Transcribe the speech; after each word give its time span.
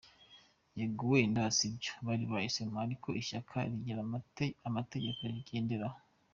Yego 0.77 1.03
wenda 1.11 1.41
si 1.57 1.65
byo 1.75 1.93
bari 2.05 2.23
bahisemo, 2.31 2.77
ariko 2.85 3.07
ishyaka 3.21 3.55
rigira 3.69 3.99
amategeko 4.69 5.19
rigenderaho. 5.35 5.99